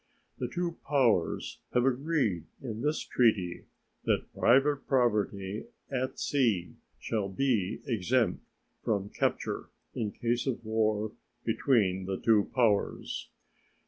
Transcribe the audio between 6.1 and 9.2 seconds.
sea shall be exempt from